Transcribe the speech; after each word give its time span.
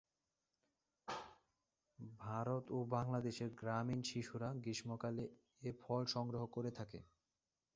ভারত 2.19 2.63
ও 2.69 2.79
বাংলাদেশের 2.91 3.49
গ্রামীণ 3.55 3.99
শিশুরা 4.03 4.49
গ্রীষ্মকালে 4.55 5.25
এ 5.61 5.71
ফল 5.81 6.01
সংগ্রহ 6.05 6.43
করে 6.47 6.71
থাকে। 6.71 6.99